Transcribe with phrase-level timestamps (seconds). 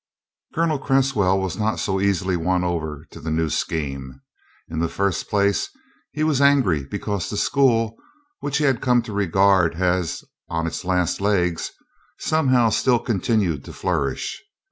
[0.55, 4.19] Colonel Cresswell was not so easily won over to the new scheme.
[4.67, 5.69] In the first place
[6.11, 7.97] he was angry because the school,
[8.39, 11.71] which he had come to regard as on its last legs,
[12.17, 14.41] somehow still continued to flourish.